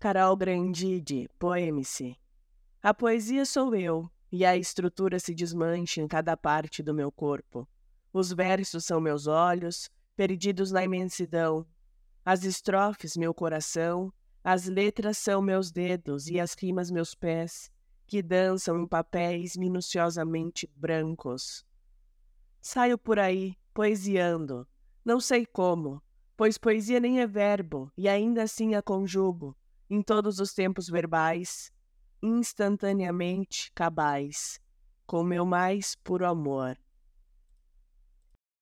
Carol 0.00 0.34
Grandide, 0.34 1.28
poeme-se. 1.38 2.16
A 2.82 2.94
poesia 2.94 3.44
sou 3.44 3.74
eu, 3.74 4.10
e 4.32 4.46
a 4.46 4.56
estrutura 4.56 5.20
se 5.20 5.34
desmancha 5.34 6.00
em 6.00 6.08
cada 6.08 6.34
parte 6.38 6.82
do 6.82 6.94
meu 6.94 7.12
corpo. 7.12 7.68
Os 8.10 8.32
versos 8.32 8.86
são 8.86 8.98
meus 8.98 9.26
olhos, 9.26 9.90
perdidos 10.16 10.72
na 10.72 10.82
imensidão. 10.82 11.66
As 12.24 12.44
estrofes, 12.44 13.14
meu 13.14 13.34
coração, 13.34 14.10
as 14.42 14.64
letras 14.64 15.18
são 15.18 15.42
meus 15.42 15.70
dedos 15.70 16.28
e 16.28 16.40
as 16.40 16.54
rimas 16.54 16.90
meus 16.90 17.14
pés, 17.14 17.70
que 18.06 18.22
dançam 18.22 18.80
em 18.80 18.86
papéis 18.86 19.54
minuciosamente 19.54 20.66
brancos. 20.74 21.62
Saio 22.58 22.96
por 22.96 23.18
aí, 23.18 23.54
poesiando, 23.74 24.66
não 25.04 25.20
sei 25.20 25.44
como, 25.44 26.02
pois 26.38 26.56
poesia 26.56 26.98
nem 26.98 27.20
é 27.20 27.26
verbo 27.26 27.92
e 27.98 28.08
ainda 28.08 28.44
assim 28.44 28.74
a 28.74 28.80
conjugo, 28.80 29.54
em 29.90 30.00
todos 30.02 30.38
os 30.38 30.54
tempos 30.54 30.88
verbais, 30.88 31.72
instantaneamente 32.22 33.72
cabais, 33.74 34.60
com 35.04 35.24
meu 35.24 35.44
mais 35.44 35.96
puro 35.96 36.24
amor. 36.24 36.78